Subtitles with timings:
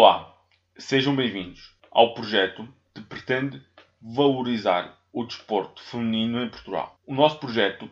[0.00, 0.32] Olá,
[0.76, 3.60] sejam bem-vindos ao projeto que pretende
[4.00, 6.96] valorizar o desporto feminino em Portugal.
[7.04, 7.90] O nosso projeto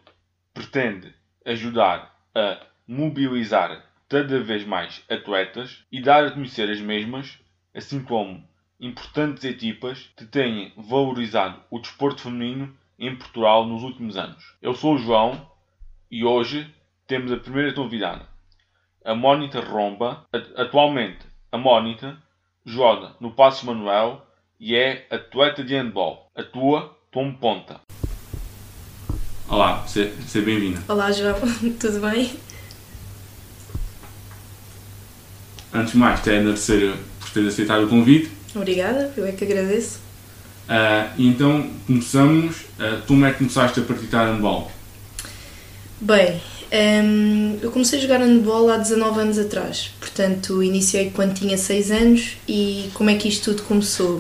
[0.55, 1.13] pretende
[1.45, 7.41] ajudar a mobilizar cada vez mais atletas e dar a conhecer as mesmas,
[7.75, 14.55] assim como importantes equipas que têm valorizado o desporto feminino em Portugal nos últimos anos.
[14.63, 15.51] Eu sou o João
[16.09, 16.73] e hoje
[17.05, 18.29] temos a primeira convidada,
[19.05, 20.25] a Mónica Romba.
[20.57, 22.19] Atualmente, a Mónica
[22.67, 24.23] joga no Passos Manuel
[24.61, 26.31] e é atleta de handball.
[26.37, 27.81] Atua como ponta.
[29.49, 30.83] Olá, seja bem-vinda.
[30.87, 31.35] Olá, João,
[31.81, 32.39] tudo bem?
[35.73, 38.31] Antes de mais, quero agradecer por ter aceitado o convite.
[38.55, 40.01] Obrigada, eu é que agradeço.
[40.69, 42.63] Uh, então, começamos.
[42.79, 44.71] Uh, tu como é que começaste a praticar handball?
[46.01, 46.39] Bem,
[46.73, 51.91] um, eu comecei a jogar handball há 19 anos atrás, portanto iniciei quando tinha 6
[51.91, 54.17] anos e como é que isto tudo começou?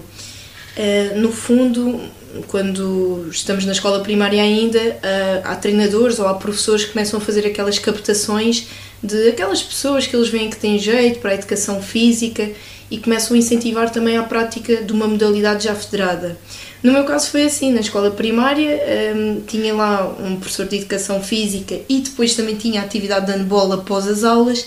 [0.77, 2.01] Uh, no fundo,
[2.49, 7.23] quando estamos na escola primária ainda, uh, há treinadores ou há professores que começam a
[7.23, 8.69] fazer aquelas captações
[9.03, 12.51] de aquelas pessoas que eles veem que têm jeito para a educação física
[12.91, 16.39] e começam a incentivar também a prática de uma modalidade já federada.
[16.87, 18.81] No meu caso foi assim, na escola primária
[19.17, 23.73] um, tinha lá um professor de educação física e depois também tinha atividade de handball
[23.73, 24.65] após as aulas.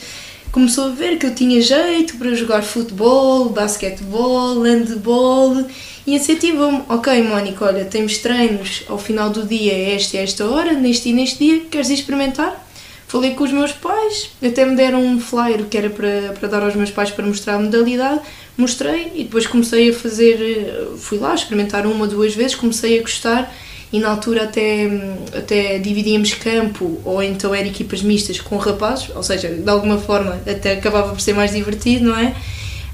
[0.51, 5.65] Começou a ver que eu tinha jeito para jogar futebol, basquetebol, handball
[6.05, 10.73] e incentivou-me, ok Mónica, olha, temos treinos ao final do dia, esta e esta hora,
[10.73, 12.68] neste e neste dia, queres experimentar?
[13.09, 16.61] Falei com os meus pais, até me deram um flyer que era para, para dar
[16.61, 18.21] aos meus pais para mostrar a modalidade,
[18.55, 23.51] mostrei e depois comecei a fazer, fui lá experimentar uma duas vezes, comecei a gostar
[23.91, 24.87] e na altura até,
[25.35, 30.39] até dividíamos campo ou então eram equipas mistas com rapazes, ou seja, de alguma forma
[30.47, 32.35] até acabava por ser mais divertido, não é?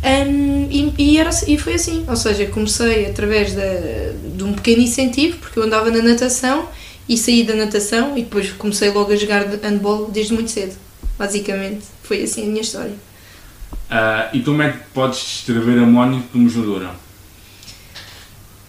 [0.02, 5.40] Um, e, e, era, e foi assim, ou seja, comecei através de um pequeno incentivo,
[5.40, 6.70] porque eu andava na natação
[7.08, 10.76] e saí da natação e depois comecei logo a jogar handball desde muito cedo.
[11.18, 12.96] Basicamente, foi assim a minha história.
[13.90, 16.92] Uh, e como é que podes descrever a Mónica como jogadora?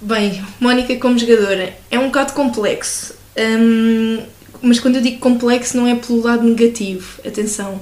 [0.01, 3.15] Bem, Mónica como jogadora é um bocado complexo.
[3.37, 4.23] Um,
[4.63, 7.81] mas quando eu digo complexo não é pelo lado negativo, atenção.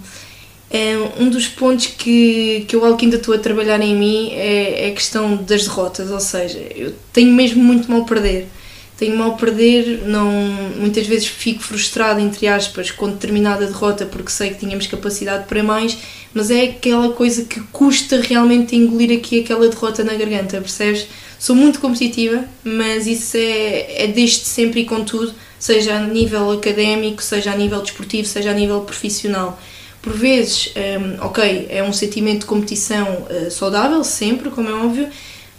[0.71, 4.31] É um dos pontos que, que eu algo que ainda estou a trabalhar em mim
[4.33, 8.49] é, é a questão das derrotas, ou seja, eu tenho mesmo muito mal perder
[8.97, 10.31] tenho mal a perder, não,
[10.79, 15.63] muitas vezes fico frustrada, entre aspas, com determinada derrota porque sei que tínhamos capacidade para
[15.63, 15.99] mais,
[16.33, 21.07] mas é aquela coisa que custa realmente engolir aqui aquela derrota na garganta, percebes?
[21.39, 27.23] Sou muito competitiva, mas isso é, é desde sempre e contudo, seja a nível académico,
[27.23, 29.59] seja a nível desportivo, seja a nível profissional.
[30.01, 35.09] Por vezes, um, ok, é um sentimento de competição uh, saudável, sempre, como é óbvio,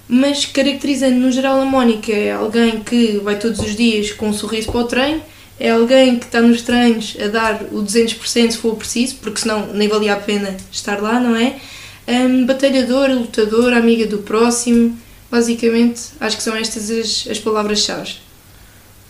[0.07, 4.33] mas caracterizando no geral a Mónica é alguém que vai todos os dias com um
[4.33, 5.21] sorriso para o treino,
[5.59, 9.73] é alguém que está nos treinos a dar o 200% se for preciso, porque senão
[9.73, 11.57] nem valia a pena estar lá, não é?
[12.07, 14.97] Um, batalhadora, lutadora, amiga do próximo,
[15.31, 18.17] basicamente acho que são estas as, as palavras-chave.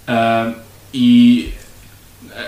[0.07, 0.55] Uh,
[0.93, 1.51] e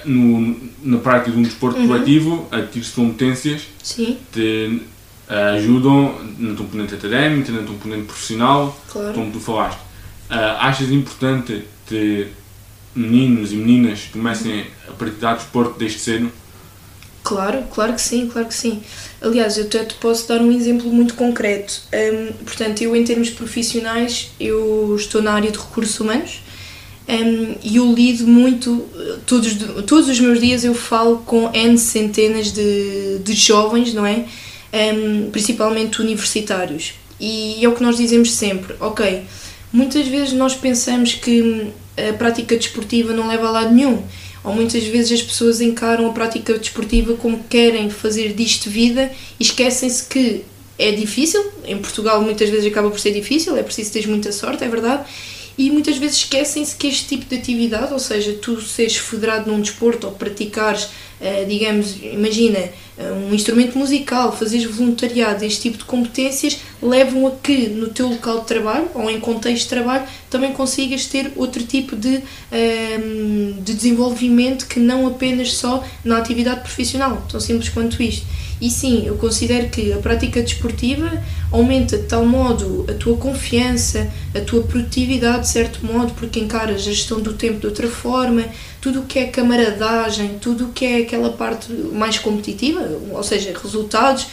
[0.05, 1.87] no, na prática de um desporto uhum.
[1.87, 4.17] coletivo, adquires competências Sim.
[4.33, 4.81] de
[5.29, 9.13] ajudam na componente académica, na componente profissional, claro.
[9.13, 9.79] como tu falaste.
[10.29, 12.27] Uh, achas importante que
[12.95, 16.31] meninos e meninas comecem a praticar desporto desde cedo?
[17.23, 18.81] Claro, claro que sim, claro que sim.
[19.21, 21.81] Aliás, eu até te posso dar um exemplo muito concreto.
[21.93, 26.41] Um, portanto, eu em termos profissionais, eu estou na área de recursos humanos
[27.07, 28.85] um, e eu lido muito,
[29.25, 29.55] todos,
[29.85, 34.25] todos os meus dias eu falo com N centenas de, de jovens, não é?
[34.73, 36.93] Um, principalmente universitários.
[37.19, 39.23] E é o que nós dizemos sempre, ok,
[39.73, 44.03] muitas vezes nós pensamos que a prática desportiva não leva a lado nenhum,
[44.43, 49.43] ou muitas vezes as pessoas encaram a prática desportiva como querem fazer disto vida e
[49.43, 50.45] esquecem-se que
[50.77, 54.63] é difícil, em Portugal muitas vezes acaba por ser difícil, é preciso ter muita sorte,
[54.63, 55.03] é verdade,
[55.57, 59.59] e muitas vezes esquecem-se que este tipo de atividade, ou seja, tu seres federado num
[59.59, 60.89] desporto ou praticares,
[61.47, 62.59] digamos, imagina,
[62.97, 68.07] eh, um instrumento musical, fazeres voluntariado, este tipo de competências levam a que no teu
[68.07, 72.21] local de trabalho ou em contexto de trabalho também consigas ter outro tipo de,
[72.51, 78.25] ehm, de desenvolvimento que não apenas só na atividade profissional, tão simples quanto isto.
[78.59, 81.11] E sim, eu considero que a prática desportiva
[81.51, 86.81] aumenta de tal modo a tua confiança, a tua produtividade, de certo modo, porque encaras
[86.81, 88.43] a gestão do tempo de outra forma,
[88.81, 92.81] tudo o que é camaradagem, tudo o que é aquela parte mais competitiva,
[93.11, 94.27] ou seja, resultados,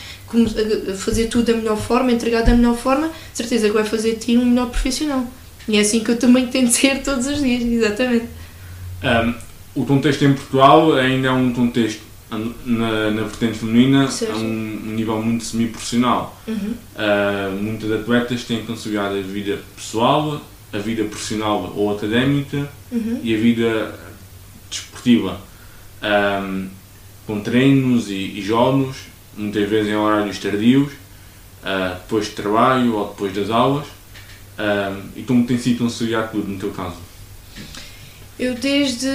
[0.96, 4.36] fazer tudo da melhor forma, entregar da melhor forma, certeza que vai fazer de ti
[4.36, 5.26] um melhor profissional.
[5.68, 8.26] E é assim que eu também tento ser todos os dias, exatamente.
[9.02, 9.34] Um,
[9.74, 12.02] o contexto em Portugal ainda é um contexto
[12.64, 16.40] na, na vertente feminina a um, um, nível muito semi-profissional.
[16.48, 16.74] Uhum.
[16.96, 20.40] Uh, muitas atletas têm conciliado a vida pessoal,
[20.72, 23.20] a vida profissional ou académica uhum.
[23.22, 23.94] e a vida
[25.04, 25.40] desportiva.
[26.02, 26.68] Um,
[27.26, 28.96] com treinos e, e, jogos,
[29.36, 33.86] muitas vezes em horários tardios, uh, depois de trabalho ou depois das aulas.
[34.58, 36.96] Um, e como tem sido conciliar tudo no teu caso?
[38.38, 39.08] Eu desde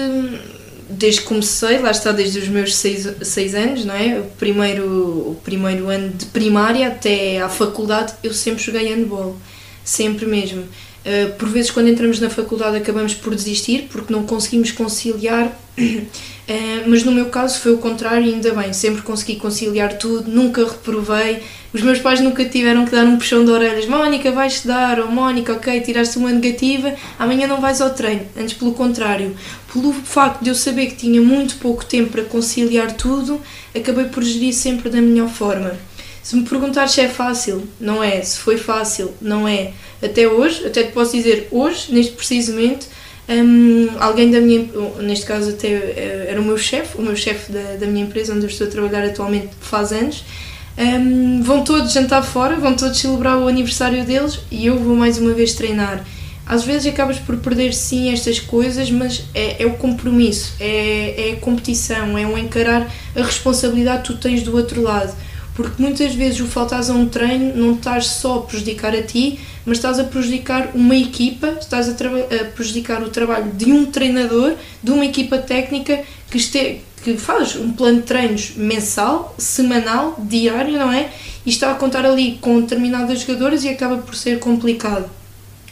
[0.92, 4.20] desde que comecei, lá está desde os meus seis, seis anos, não é?
[4.20, 9.38] O primeiro, o primeiro ano de primária até à faculdade, eu sempre joguei handball.
[9.84, 10.66] Sempre mesmo.
[11.10, 16.06] Uh, por vezes, quando entramos na faculdade, acabamos por desistir porque não conseguimos conciliar, uh,
[16.86, 20.64] mas no meu caso foi o contrário, e ainda bem, sempre consegui conciliar tudo, nunca
[20.64, 21.42] reprovei.
[21.74, 25.12] Os meus pais nunca tiveram que dar um puxão de orelhas: Mónica, vais estudar, ou
[25.12, 28.22] Mónica, ok, tiraste uma negativa, amanhã não vais ao treino.
[28.38, 29.36] Antes, pelo contrário,
[29.74, 33.42] pelo facto de eu saber que tinha muito pouco tempo para conciliar tudo,
[33.76, 35.76] acabei por gerir sempre da melhor forma.
[36.22, 38.22] Se me perguntares se é fácil, não é.
[38.22, 39.72] Se foi fácil, não é.
[40.02, 42.88] Até hoje, até te posso dizer hoje, neste precisamente,
[43.30, 44.68] um, alguém da minha,
[45.02, 48.34] neste caso até eh, era o meu chefe, o meu chefe da, da minha empresa
[48.34, 50.24] onde eu estou a trabalhar atualmente faz anos,
[50.78, 55.18] um, vão todos jantar fora, vão todos celebrar o aniversário deles e eu vou mais
[55.18, 56.06] uma vez treinar.
[56.46, 61.34] Às vezes acabas por perder sim estas coisas, mas é, é o compromisso, é, é
[61.34, 65.14] a competição, é o encarar a responsabilidade que tu tens do outro lado
[65.60, 69.42] porque muitas vezes o faltares a um treino não estás só a prejudicar a ti,
[69.66, 74.56] mas estás a prejudicar uma equipa, estás a, a prejudicar o trabalho de um treinador,
[74.82, 76.02] de uma equipa técnica
[76.32, 81.12] que, este que faz um plano de treinos mensal, semanal, diário, não é?
[81.46, 85.10] E está a contar ali com determinadas jogadoras e acaba por ser complicado.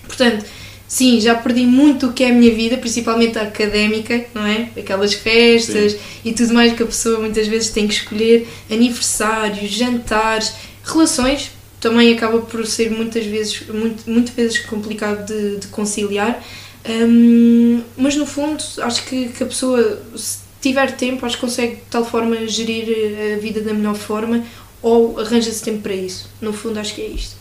[0.05, 0.45] Portanto,
[0.87, 4.69] Sim, já perdi muito o que é a minha vida, principalmente a académica, não é?
[4.77, 5.99] Aquelas festas Sim.
[6.23, 10.53] e tudo mais que a pessoa muitas vezes tem que escolher, aniversários, jantares,
[10.85, 11.51] relações,
[11.81, 16.41] também acaba por ser muitas vezes, muito, muitas vezes complicado de, de conciliar.
[16.87, 21.75] Um, mas no fundo, acho que, que a pessoa, se tiver tempo, acho que consegue
[21.75, 22.87] de tal forma gerir
[23.35, 24.43] a vida da melhor forma
[24.81, 26.29] ou arranja-se tempo para isso.
[26.39, 27.35] No fundo, acho que é isto.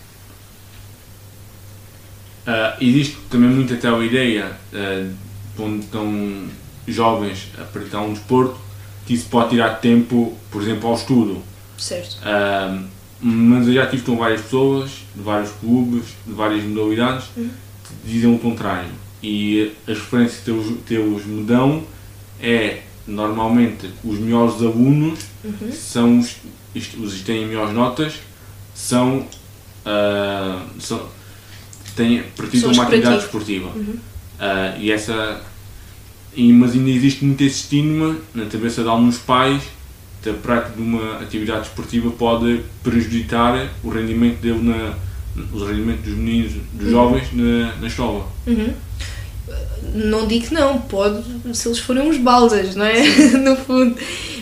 [2.46, 5.12] Uh, existe também muita tal ideia, uh,
[5.58, 6.44] onde estão
[6.86, 8.56] jovens a praticar um desporto,
[9.04, 11.42] que isso pode tirar tempo, por exemplo, ao estudo.
[11.76, 12.18] Certo.
[12.18, 12.84] Uh,
[13.20, 17.50] mas eu já tive com várias pessoas, de vários clubes, de várias modalidades, uhum.
[17.82, 18.90] que dizem o contrário.
[19.20, 21.82] E as referências que teus, teus me dão
[22.40, 25.72] é, normalmente, os melhores alunos uhum.
[25.72, 26.36] são os,
[26.74, 28.20] os que têm melhores notas,
[28.72, 29.26] são,
[30.78, 31.08] são
[31.96, 33.68] têm praticam uma atividade esportiva.
[33.74, 33.96] Uhum.
[34.38, 35.40] Uh, e essa,
[36.34, 39.62] e, mas ainda existe muito esse estigma na cabeça de alguns pais
[40.22, 44.94] que a prática de uma atividade esportiva pode prejudicar o rendimento dele na,
[45.52, 46.90] o rendimento dos meninos, dos uhum.
[46.90, 48.26] jovens na, na escola.
[48.46, 48.72] Uhum.
[49.94, 51.22] Não digo que não, pode
[51.54, 53.02] se eles forem uns baldas, não é?
[53.38, 53.96] no fundo.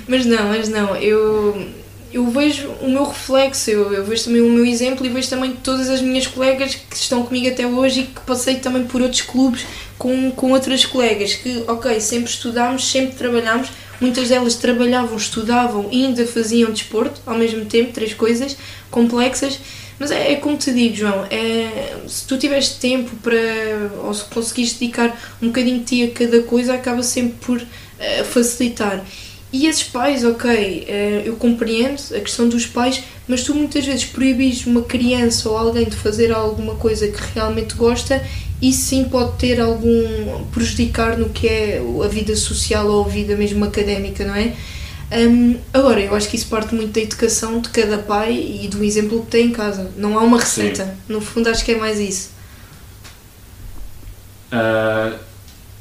[0.08, 1.68] Mas não, mas não, eu
[2.14, 5.50] eu vejo o meu reflexo, eu, eu vejo também o meu exemplo e vejo também
[5.50, 9.22] todas as minhas colegas que estão comigo até hoje e que passei também por outros
[9.22, 9.66] clubes
[9.98, 13.68] com, com outras colegas que, ok, sempre estudámos, sempre trabalhámos,
[14.00, 18.56] muitas delas trabalhavam, estudavam e ainda faziam desporto ao mesmo tempo, três coisas
[18.92, 19.58] complexas.
[19.98, 23.34] Mas é, é como te digo, João, é, se tu tiveres tempo para,
[24.04, 28.24] ou se conseguires dedicar um bocadinho de ti a cada coisa, acaba sempre por uh,
[28.24, 29.04] facilitar.
[29.54, 34.04] E esses pais, ok, eh, eu compreendo a questão dos pais, mas tu muitas vezes
[34.04, 38.20] proibis uma criança ou alguém de fazer alguma coisa que realmente gosta,
[38.60, 43.36] isso sim pode ter algum prejudicar no que é a vida social ou a vida
[43.36, 44.54] mesmo académica, não é?
[45.12, 48.82] Um, agora, eu acho que isso parte muito da educação de cada pai e do
[48.82, 49.88] exemplo que tem em casa.
[49.96, 50.84] Não há uma receita.
[50.84, 50.92] Sim.
[51.08, 52.30] No fundo, acho que é mais isso.
[54.52, 55.16] Uh,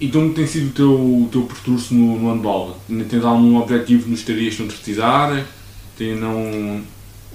[0.03, 2.77] e como tem sido o teu, teu percurso no, no handball?
[3.09, 5.45] Tens algum objetivo nos estarias concretizar?
[5.97, 6.81] Tem, não...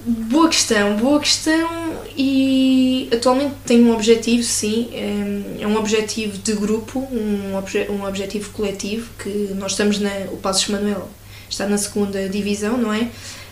[0.05, 1.67] Boa questão, boa questão
[2.15, 4.87] e atualmente tenho um objetivo, sim,
[5.59, 10.37] é um objetivo de grupo, um, obje, um objetivo coletivo, que nós estamos na, o
[10.37, 11.09] Passos Manuel
[11.49, 13.09] está na segunda divisão, não é?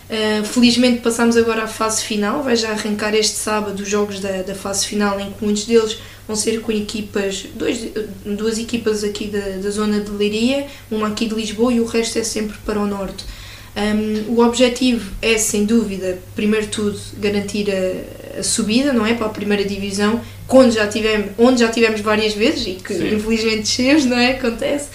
[0.08, 4.40] Uh, felizmente passamos agora à fase final, vai já arrancar este sábado os jogos da,
[4.40, 7.88] da fase final em que muitos deles vão ser com equipas, dois,
[8.24, 12.18] duas equipas aqui da, da zona de Leiria, uma aqui de Lisboa e o resto
[12.18, 13.24] é sempre para o norte.
[13.76, 19.14] Um, o objetivo é, sem dúvida, primeiro tudo, garantir a, a, subida, não é?
[19.14, 23.14] Para a primeira divisão, onde já tivemos, onde já tivemos várias vezes e que Sim.
[23.14, 24.32] infelizmente descemos, não é?
[24.32, 24.88] Acontece.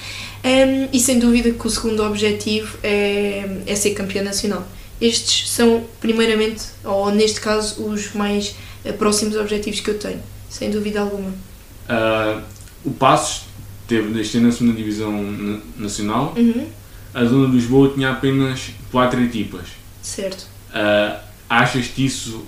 [0.44, 4.68] Um, e sem dúvida que o segundo objetivo é, é ser campeão nacional.
[5.06, 8.56] Estes são, primeiramente, ou neste caso, os mais
[8.86, 11.30] uh, próximos objetivos que eu tenho, sem dúvida alguma.
[11.30, 12.42] Uh,
[12.86, 13.44] o Passos
[13.88, 15.12] teve este ano na segunda divisão
[15.78, 16.34] nacional.
[16.38, 16.68] Uhum
[17.14, 19.68] a zona de Lisboa tinha apenas quatro equipas.
[20.02, 20.48] Certo.
[20.70, 22.44] Uh, achas que isso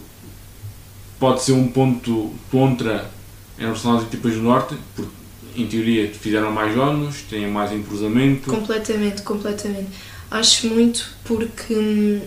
[1.20, 3.10] pode ser um ponto contra
[3.58, 4.76] em relação às equipas do Norte?
[4.96, 5.12] Porque,
[5.56, 8.50] em teoria, fizeram mais jogos, têm mais entrosamento.
[8.50, 9.90] Completamente, completamente.
[10.32, 12.22] Acho muito porque hum,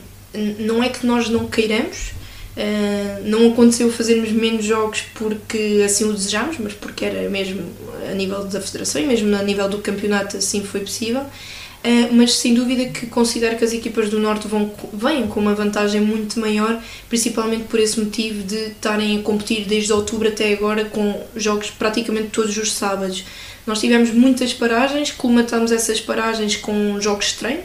[0.59, 2.13] não é que nós não queiramos,
[2.59, 7.63] Uh, não aconteceu fazermos menos jogos porque assim o desejamos, mas porque era mesmo
[8.11, 11.21] a nível da federação e mesmo a nível do campeonato assim foi possível.
[11.21, 15.55] Uh, mas sem dúvida que considero que as equipas do Norte vão, vêm com uma
[15.55, 20.85] vantagem muito maior, principalmente por esse motivo de estarem a competir desde outubro até agora
[20.87, 23.25] com jogos praticamente todos os sábados.
[23.65, 27.57] Nós tivemos muitas paragens, colmatamos essas paragens com jogos uh,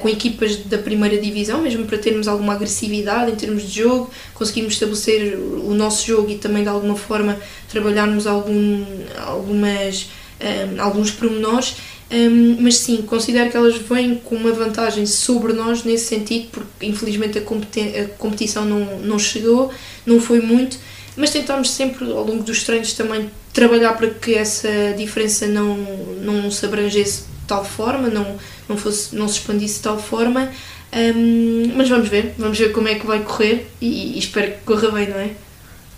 [0.00, 4.72] com equipas da primeira divisão, mesmo para termos alguma agressividade em termos de jogo, conseguimos
[4.72, 8.84] estabelecer o nosso jogo e também de alguma forma trabalharmos algum,
[9.18, 10.06] algumas, um,
[10.40, 11.76] eh, alguns pormenores.
[12.10, 16.86] Um, mas sim, considero que elas vêm com uma vantagem sobre nós nesse sentido, porque
[16.86, 19.72] infelizmente a, a competição não, não chegou,
[20.06, 20.78] não foi muito,
[21.16, 25.76] mas tentámos sempre ao longo dos treinos também trabalhar para que essa diferença não,
[26.22, 28.36] não se abrangesse tal forma, não,
[28.68, 30.50] não, fosse, não se expandisse de tal forma.
[30.92, 34.58] Um, mas vamos ver, vamos ver como é que vai correr e, e espero que
[34.64, 35.30] corra bem, não é?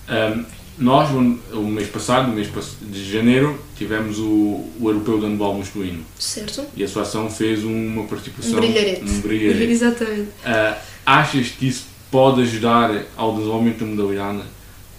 [0.09, 0.45] Um,
[0.79, 2.49] nós, o mês passado, no mês
[2.81, 6.05] de janeiro, tivemos o, o Europeu de Handball Masculino.
[6.19, 6.65] Certo.
[6.77, 8.55] E a Associação fez uma participação.
[8.55, 9.03] Um brilharete.
[9.03, 9.65] Um brilharete.
[9.71, 10.21] Exatamente.
[10.21, 14.43] Uh, achas que isso pode ajudar ao desenvolvimento da modalidade?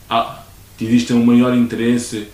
[0.09, 0.43] Ah,
[0.77, 2.27] te existe um maior interesse,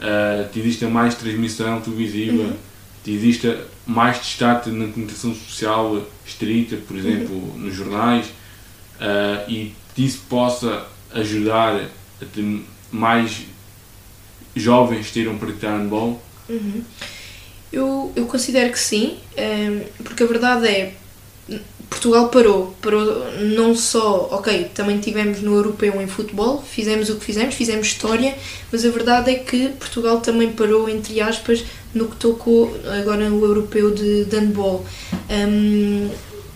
[0.00, 2.56] uh, te existe mais transmissão televisiva, uhum.
[3.04, 3.56] Te existe
[3.86, 7.58] mais destaque na comunicação social estrita, por exemplo, uhum.
[7.58, 11.74] nos jornais, uh, e que isso possa ajudar
[12.20, 13.42] a ter mais
[14.54, 16.22] jovens tiram praticar handball?
[16.48, 16.82] Uhum.
[17.72, 20.94] Eu, eu considero que sim, ehm, porque a verdade é
[21.92, 27.24] Portugal parou, parou não só, ok, também tivemos no europeu em futebol, fizemos o que
[27.24, 28.34] fizemos, fizemos história,
[28.72, 31.62] mas a verdade é que Portugal também parou, entre aspas,
[31.94, 34.86] no que tocou agora no europeu de, de handball.
[35.30, 36.08] Um,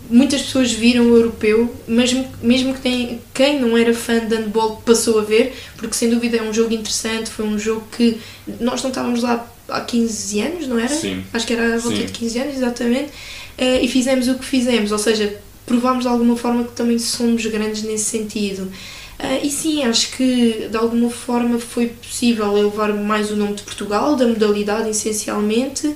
[0.08, 4.82] muitas pessoas viram o europeu, mesmo, mesmo que tem, quem não era fã de handball
[4.86, 8.18] passou a ver, porque sem dúvida é um jogo interessante, foi um jogo que
[8.58, 10.88] nós não estávamos lá há 15 anos, não era?
[10.88, 11.24] Sim.
[11.32, 12.06] Acho que era a volta Sim.
[12.06, 13.10] de 15 anos, exatamente,
[13.58, 17.44] uh, e fizemos o que fizemos, ou seja, provámos de alguma forma que também somos
[17.46, 18.70] grandes nesse sentido.
[19.18, 23.62] Uh, e sim, acho que de alguma forma foi possível levar mais o nome de
[23.62, 25.94] Portugal, da modalidade essencialmente,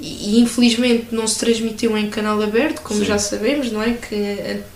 [0.00, 3.06] e, infelizmente não se transmitiu em canal aberto, como Sim.
[3.06, 3.92] já sabemos, não é?
[3.92, 4.14] Que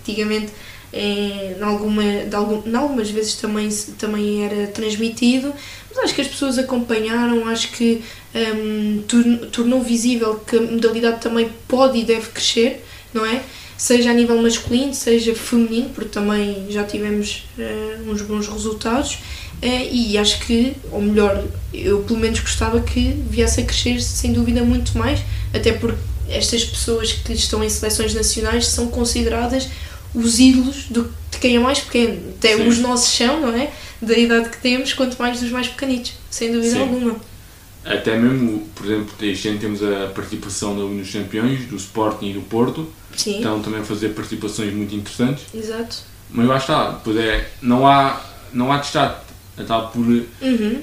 [0.01, 0.51] antigamente
[0.95, 5.53] em, em, alguma, de algum, em algumas vezes também, também era transmitido,
[5.89, 8.01] mas acho que as pessoas acompanharam, acho que
[8.33, 9.03] um,
[9.51, 12.83] tornou visível que a modalidade também pode e deve crescer,
[13.13, 13.43] não é?
[13.77, 19.15] Seja a nível masculino, seja feminino, porque também já tivemos uh, uns bons resultados.
[19.61, 24.31] Uh, e acho que, ou melhor, eu pelo menos gostava que viesse a crescer sem
[24.31, 25.19] dúvida muito mais,
[25.53, 25.99] até porque
[26.29, 29.67] estas pessoas que estão em seleções nacionais são consideradas
[30.15, 32.33] os ídolos do, de quem é mais pequeno.
[32.37, 32.67] Até Sim.
[32.67, 33.71] os nossos são, não é?
[34.01, 36.81] Da idade que temos, quanto mais dos mais pequenitos, sem dúvida Sim.
[36.81, 37.15] alguma.
[37.83, 42.31] Até mesmo, por exemplo, este ano temos a participação da Liga dos Campeões, do Sporting
[42.31, 42.91] e do Porto.
[43.15, 43.37] Sim.
[43.37, 45.45] Estão também a fazer participações muito interessantes.
[45.53, 45.97] Exato.
[46.31, 49.25] Mas lá está, pois é, não há, não há destaque
[49.57, 50.81] acaba por uhum.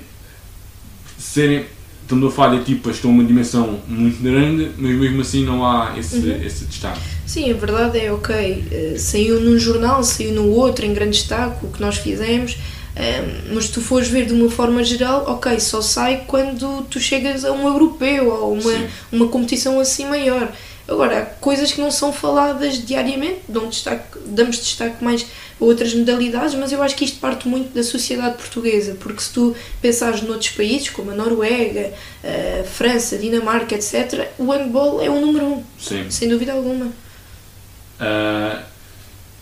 [1.19, 1.67] serem.
[2.13, 5.65] Estamos a falar de equipas que estão uma dimensão muito grande, mas mesmo assim não
[5.65, 6.43] há esse, uhum.
[6.45, 7.01] esse destaque.
[7.25, 11.65] Sim, a verdade é, ok, eh, saiu num jornal, saiu no outro, em grande destaque,
[11.65, 12.59] o que nós fizemos,
[12.95, 17.01] um, mas se tu fores ver de uma forma geral, ok, só sai quando tu
[17.01, 18.75] chegas a um europeu ou uma,
[19.11, 20.53] uma competição assim maior.
[20.87, 23.41] Agora, há coisas que não são faladas diariamente,
[23.71, 25.25] destaque, damos destaque mais
[25.59, 29.55] outras modalidades, mas eu acho que isto parte muito da sociedade portuguesa, porque se tu
[29.81, 31.93] pensares noutros países, como a Noruega,
[32.25, 36.11] a França, Dinamarca, etc., o handball é o número um, Sim.
[36.11, 36.87] sem dúvida alguma.
[36.87, 38.63] Uh,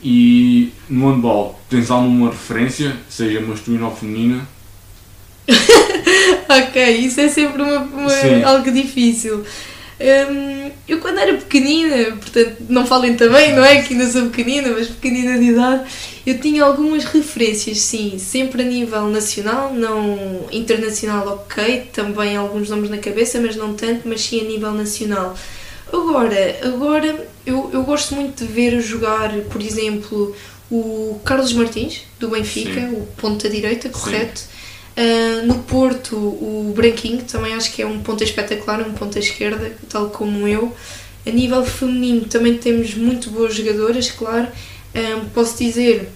[0.02, 4.47] e no handball, tens alguma referência, seja masculina ou feminina?
[6.49, 9.45] ok, isso é sempre uma, uma algo difícil.
[10.00, 14.71] Hum, eu quando era pequenina, portanto, não falem também, não é que ainda sou pequenina,
[14.71, 15.90] mas pequenina de idade,
[16.26, 22.88] eu tinha algumas referências, sim, sempre a nível nacional, não internacional, ok, também alguns nomes
[22.88, 25.37] na cabeça, mas não tanto, mas sim a nível nacional.
[25.92, 30.35] Agora, agora eu, eu gosto muito de ver jogar, por exemplo,
[30.71, 32.95] o Carlos Martins, do Benfica, sim.
[32.95, 34.42] o ponta direita, correto?
[34.97, 39.20] Uh, no Porto, o Branquinho também acho que é um ponto espetacular, um ponto à
[39.20, 40.75] esquerda, tal como eu.
[41.26, 44.49] A nível feminino também temos muito boas jogadoras, claro.
[44.94, 46.09] Uh, posso dizer,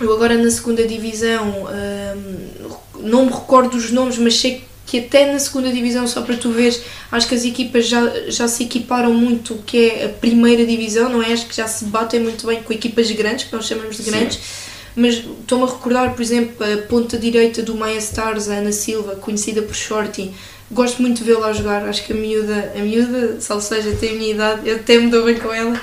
[0.00, 5.32] eu agora na segunda divisão, uh, não me recordo os nomes, mas sei que até
[5.32, 6.80] na segunda divisão, só para tu veres,
[7.10, 11.08] acho que as equipas já, já se equiparam muito o que é a primeira divisão,
[11.08, 11.32] não é?
[11.32, 14.36] Acho que já se batem muito bem com equipas grandes, que nós chamamos de grandes.
[14.36, 14.65] Sim
[14.96, 19.16] mas estou-me a recordar, por exemplo, a ponta direita do Maia Stars, a Ana Silva,
[19.16, 20.32] conhecida por Shorty.
[20.72, 24.14] Gosto muito de vê-la jogar, acho que a miúda, a miúda, salvo seja, tem a
[24.14, 25.78] minha idade, eu até me dou bem com ela.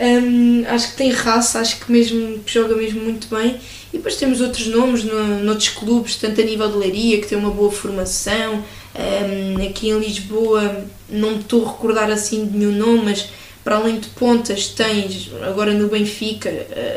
[0.00, 3.60] Um, acho que tem raça, acho que mesmo que joga mesmo muito bem.
[3.92, 7.38] E depois temos outros nomes no, noutros clubes, tanto a nível de Leiria, que tem
[7.38, 8.64] uma boa formação.
[8.96, 13.28] Um, aqui em Lisboa, não me estou a recordar assim de nenhum nome, mas
[13.64, 16.50] para além de pontas, tens agora no Benfica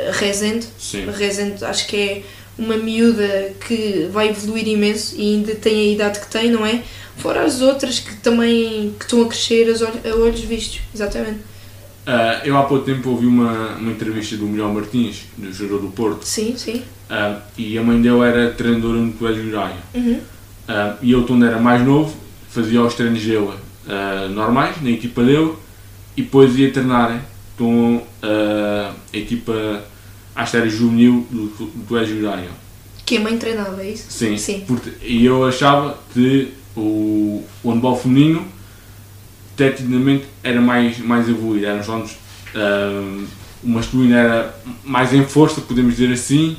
[0.10, 0.68] a Rezende.
[0.78, 1.08] Sim.
[1.08, 2.24] A Rezende acho que é
[2.58, 6.84] uma miúda que vai evoluir imenso e ainda tem a idade que tem, não é?
[7.18, 11.40] Fora as outras que também que estão a crescer a olhos vistos, exatamente.
[12.08, 15.88] Uh, eu há pouco tempo ouvi uma, uma entrevista do Miguel Martins, do jogador do
[15.90, 16.24] Porto.
[16.24, 16.84] Sim, sim.
[17.10, 19.76] Uh, e a mãe dele era treinadora no Colégio Uraia.
[19.94, 20.14] Uhum.
[20.14, 22.16] Uh, e eu, quando era mais novo,
[22.50, 23.52] fazia os treinos dele
[24.34, 25.54] normais, na equipa dele,
[26.18, 27.24] e depois ia treinar
[27.56, 28.04] com uh,
[29.14, 29.86] a equipa
[30.36, 32.50] à série juvenil do, do Egio Uraia.
[33.06, 34.08] Que a mãe treinava, é isso?
[34.10, 34.38] Sim.
[34.38, 34.64] Sim.
[34.68, 38.46] Porque, e eu achava que o, o handball feminino
[39.56, 41.68] tecnicamente era mais, mais evoluído.
[41.68, 43.26] Eram jogos, uh,
[43.64, 46.58] o masculino era mais em força, podemos dizer assim,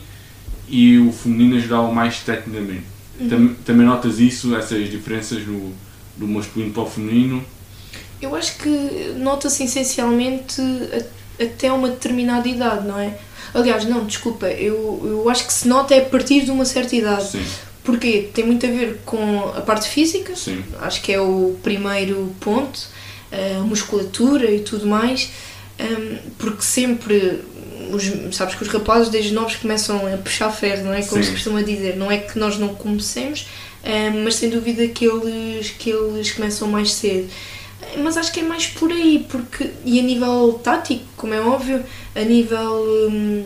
[0.68, 2.84] e o feminino ajudava mais tecnicamente.
[3.20, 3.28] Uhum.
[3.28, 5.72] Tam, também notas isso, essas diferenças no,
[6.16, 7.44] do masculino para o feminino?
[8.20, 8.68] Eu acho que
[9.16, 10.60] nota-se essencialmente
[11.40, 13.16] até uma determinada idade, não é?
[13.54, 16.94] Aliás, não, desculpa, eu, eu acho que se nota é a partir de uma certa
[16.94, 17.30] idade.
[17.30, 17.44] Sim.
[17.84, 20.62] Porque tem muito a ver com a parte física, Sim.
[20.80, 22.78] acho que é o primeiro ponto,
[23.32, 25.30] a musculatura e tudo mais,
[25.80, 27.40] hum, porque sempre,
[27.90, 31.02] os, sabes que os rapazes desde novos começam a puxar ferro, não é?
[31.02, 31.30] Como Sim.
[31.30, 33.46] se costuma dizer, não é que nós não comecemos,
[33.82, 37.30] hum, mas sem dúvida que eles, que eles começam mais cedo
[37.96, 41.84] mas acho que é mais por aí, porque e a nível tático, como é óbvio,
[42.14, 43.44] a nível hum,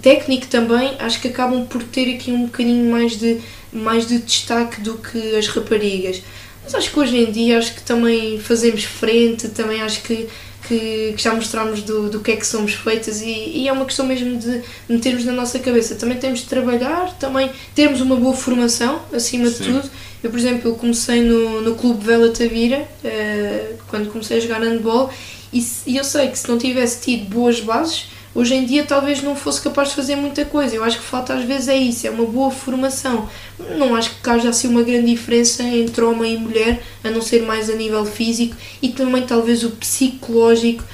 [0.00, 3.40] técnico também, acho que acabam por ter aqui um bocadinho mais de,
[3.72, 6.22] mais de destaque do que as raparigas.
[6.62, 10.28] Mas acho que hoje em dia acho que também fazemos frente, também acho que,
[10.66, 13.84] que, que já mostramos do, do que é que somos feitas e, e, é uma
[13.84, 15.94] questão mesmo de metermos na nossa cabeça.
[15.94, 19.52] Também temos de trabalhar, também termos uma boa formação, acima Sim.
[19.52, 19.90] de tudo
[20.22, 24.60] eu, por exemplo, eu comecei no, no Clube Vela Tavira, uh, quando comecei a jogar
[24.60, 25.10] handball,
[25.52, 29.22] e, e eu sei que se não tivesse tido boas bases, hoje em dia talvez
[29.22, 30.74] não fosse capaz de fazer muita coisa.
[30.74, 33.28] Eu acho que falta às vezes é isso, é uma boa formação.
[33.76, 37.42] Não acho que haja assim uma grande diferença entre homem e mulher, a não ser
[37.42, 40.84] mais a nível físico e também talvez o psicológico,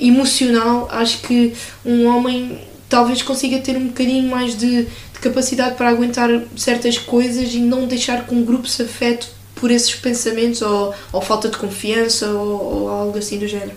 [0.00, 0.88] emocional.
[0.90, 4.86] Acho que um homem talvez consiga ter um bocadinho mais de
[5.20, 9.94] capacidade para aguentar certas coisas e não deixar que um grupo se afete por esses
[9.94, 13.76] pensamentos ou, ou falta de confiança ou, ou, algo assim do género.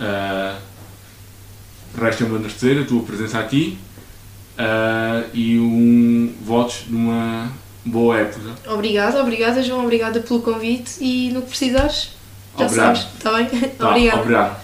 [0.00, 0.58] Uh,
[1.98, 3.78] Resta-me agradecer a tua presença aqui
[4.58, 7.52] uh, e um votos de uma
[7.84, 8.54] boa época.
[8.66, 12.12] Obrigada, obrigada João, obrigada pelo convite e no que precisares,
[12.58, 12.96] já obrigado.
[12.96, 13.70] sabes, está bem?
[13.70, 14.20] Tá, obrigado.
[14.20, 14.63] obrigado.